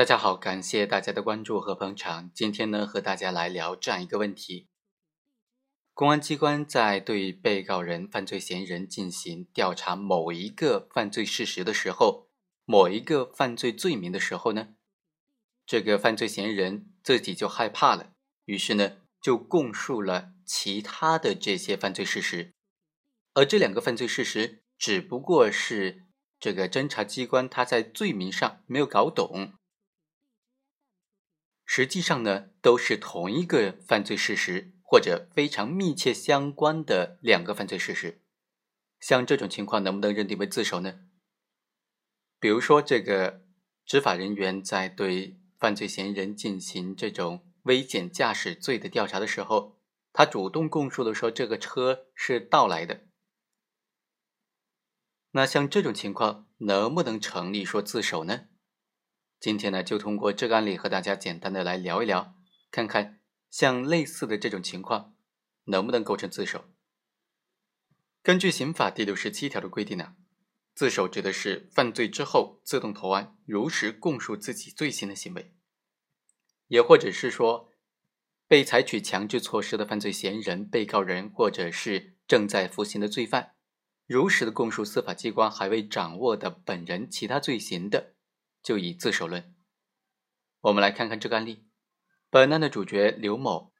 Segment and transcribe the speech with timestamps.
[0.00, 2.30] 大家好，感谢大家的关注和捧场。
[2.32, 4.70] 今天呢，和大家来聊这样一个问题：
[5.92, 12.30] 公安机关在对被告人、犯罪嫌疑人进行调查某一个犯罪事实的时候，
[12.64, 14.68] 某一个犯罪罪名的时候呢，
[15.66, 18.14] 这个犯罪嫌疑人自己就害怕了，
[18.46, 22.54] 于是呢，就供述了其他的这些犯罪事实，
[23.34, 26.06] 而这两个犯罪事实只不过是
[26.38, 29.52] 这个侦查机关他在罪名上没有搞懂。
[31.72, 38.20] 实际上呢，都是同一个犯罪事实，或者非常密切相关的两个犯罪事实。
[38.98, 41.02] 像这种情况，能不能认定为自首呢？
[42.40, 43.44] 比如说，这个
[43.86, 49.78] 执法人员在对犯罪嫌疑人进行这种危险驾驶罪的调查的时候，
[50.12, 53.02] 他主动供述的说这个车是盗来的。
[55.30, 58.48] 那像这种情况，能不能成立说自首呢？
[59.40, 62.34] 今天呢，就通过这个案例和大家简单的来聊一聊，
[62.70, 65.14] 看看像类似的这种情况
[65.64, 66.66] 能不能构成自首。
[68.22, 70.14] 根据刑法第六十七条的规定呢，
[70.74, 75.54] 自首指的是犯罪之后自动投案，如实供述自己罪行的行为，
[76.68, 77.72] 也或者是说
[78.46, 83.54] 被采取强制措施的犯罪嫌疑人、被告人或者是正在服刑的罪犯，
[84.06, 88.16] 如实的供述司法机关还未掌握的本人其他罪行的。
[88.62, 89.54] 就以自首论。
[90.60, 91.66] 我们来看看这个案例。
[92.28, 93.72] 本案的主角刘某，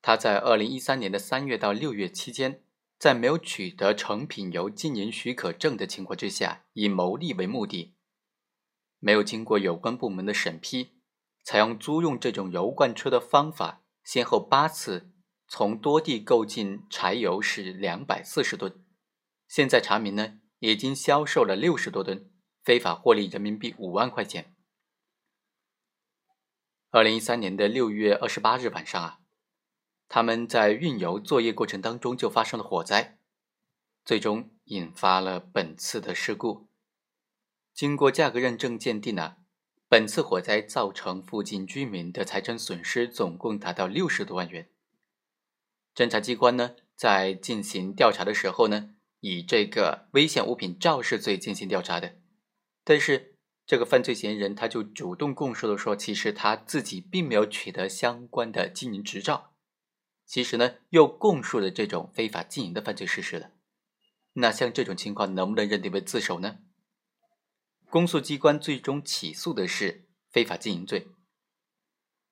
[0.00, 2.62] 他在二零一三年的三月到六月期间，
[2.98, 7.96] 在没有取得成品油经营许可证的情况之下，以牟利为目的，
[8.98, 11.00] 没有经过有关部门的审批，
[11.42, 15.10] 采用租用这种油罐车的方法，先后八次
[15.48, 18.84] 从多地购进柴油是两百四十吨。
[19.48, 22.31] 现在查明呢，已经销售了六十多吨。
[22.62, 24.54] 非法获利人民币五万块钱。
[26.90, 29.18] 二零一三年的六月二十八日晚上啊，
[30.08, 33.18] 他们在运油作业过程当中就发生了火灾，
[34.04, 36.68] 最终引发了本次的事故。
[37.72, 39.36] 经过价格认证鉴定呢，
[39.88, 44.68] 本次火灾造成附近居民的财产损失总共达到六十多万元。
[45.94, 52.21] 侦查机关呢，在进行调查的时候呢，以这个危险物品肇事罪进行调查的。
[52.84, 59.54] 但是这个犯罪嫌疑人他就主动供述的说，其实他自己并没有取得相关的经营执照，
[60.26, 63.52] 其实呢又供述了这种非法经营的犯罪事实了。
[64.32, 66.58] 那像这种情况能不能认定为自首呢？
[67.88, 71.06] 公诉机关最终起诉的是非法经营罪，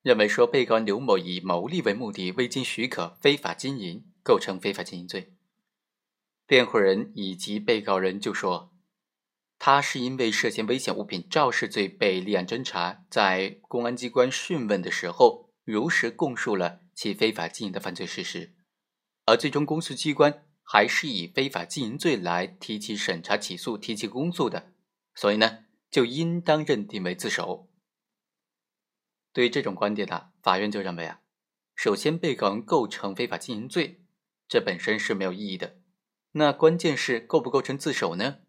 [0.01, 5.33] 认为说被告人刘某以牟利为目的，未经许可非法经营，构成非法经营罪。
[6.45, 8.70] 辩护人以及被告人就说。
[9.63, 18.55] 他是因为涉嫌危险物品肇事罪被立案侦查，在公安机关讯问的时候，如实供述了其非法经营的犯罪事实，
[19.27, 24.73] 而最终公诉机关还是以非法经营罪来提起审查起诉、提起公诉的，
[25.13, 27.69] 所以呢，就应当认定为自首。
[29.31, 31.21] 对于这种观点呢，法院就认为啊，
[31.75, 34.01] 首先被告人构成非法经营罪，
[34.47, 35.77] 这本身是没有意义的，
[36.31, 38.39] 那关键是构不构成自首呢？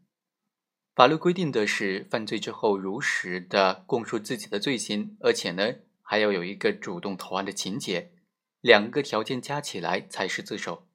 [0.94, 8.12] 法律规定的是，犯罪之后如实的供述自己的罪行，而且呢还要有一个主动投案的情节，
[8.60, 10.86] 两个条件加起来才是自首。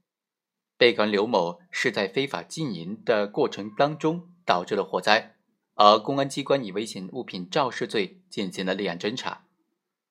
[0.77, 5.35] 被告人刘某是在非法经营的过程当中导致了火灾，
[5.73, 9.45] 而公安机关以危险物品肇事罪进行了立案侦查，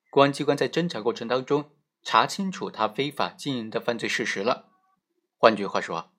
[0.09, 1.71] 公安机关在侦查过程当中
[2.03, 4.67] 查清楚他非法经营的犯罪事实了。
[5.37, 6.11] 换句话说。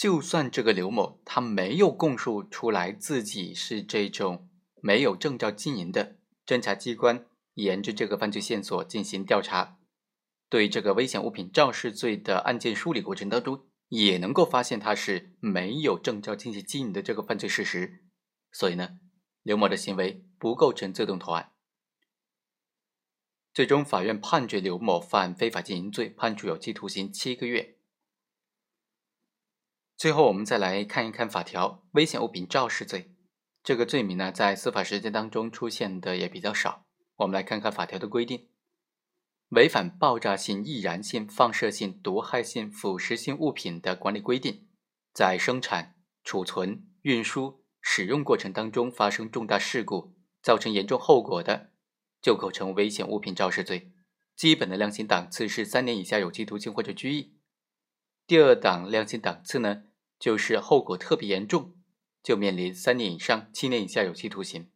[0.00, 4.48] 就算这个刘某他没有供述出来自己是这种
[4.80, 6.16] 没有证照经营的，
[6.46, 9.76] 侦查机关沿着这个犯罪线索进行调查，
[10.48, 18.02] 对这个危险物品肇事罪的案件梳理过程当中，也能够发现他是没有证照进行经营的这个犯罪事实，
[18.50, 18.98] 所以呢，
[19.42, 21.52] 刘某的行为不构成自动投案。
[23.52, 27.76] 最终，法院判决刘某犯非法经营罪，判处有期徒刑七个月。
[30.00, 33.14] 最后，我们再来看一看法条：危险物品肇事罪
[33.62, 36.86] 这个罪名呢，在司法实践当中出现的也比较少。
[37.16, 38.48] 我们来看看法条的规定：
[39.50, 44.68] 违反爆炸性、易燃性、放射性、毒害性、腐蚀性物品的管理规定，
[45.12, 51.72] 在生产、储存、运输、使用过程当中发生重大事故，造成严重后果的，
[52.22, 53.92] 就构成危险物品肇事罪。
[54.34, 57.36] 基本的量刑档次是三年以下有期徒刑或者拘役。
[58.26, 59.82] 第二档量刑档次呢？
[60.20, 61.76] 就是后果特别严重，
[62.22, 64.70] 就面临三年以上七年以下有期徒刑。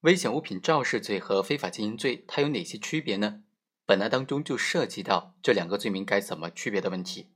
[0.00, 3.42] 危险物品肇事罪和非法经营罪它有哪些区别呢？
[3.84, 7.32] 本案当中就涉及到这两个罪名该怎么区别的问题。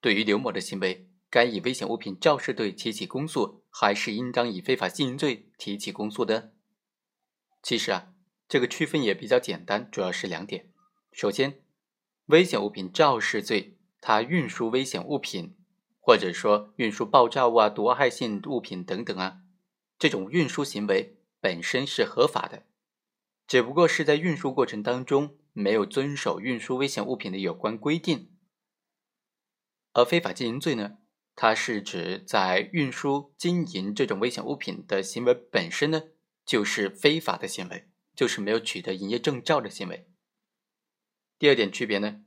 [0.00, 6.52] 对于刘某的行为，该以危险物品肇事罪提起公诉，还是应当以非法经营罪提起公诉的？
[7.62, 8.12] 其实啊，
[8.48, 10.70] 这个区分也比较简单，主要是两点。
[11.12, 11.62] 首先，
[12.26, 15.56] 危险物品肇事罪，他运输危险物品，
[15.98, 19.40] 或者说运输爆炸物啊、毒害性物品等等啊，
[19.98, 22.66] 这种运输行为本身是合法的，
[23.46, 28.30] 只不过是在运输过程当中没有遵守运输危险物品的有关规定。
[29.94, 30.98] 而非法经营罪呢，
[31.34, 36.02] 它是指在运输经营这种危险物品的行为本身呢，
[36.44, 40.10] 就是非法的行为，就是没有取得营业证照的行为。
[41.38, 42.26] 第二点区别呢，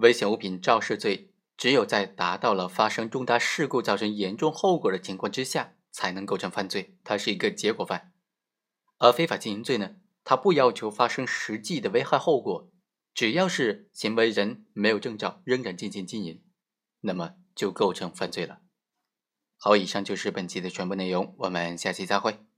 [0.00, 8.12] 危险物品肇事罪只有在达到了发生重大事故造成严重后果的情况之下才能构成犯罪，它是一个结果犯。
[8.96, 12.70] 而非法经营罪呢，它不要求发生实际的危害后果，
[13.12, 16.42] 只要是行为人没有证照仍然进行经营。
[17.00, 18.60] 那么就构成犯罪了。
[19.58, 22.49] 好，以上就是本期的全部内容，我们下期再会。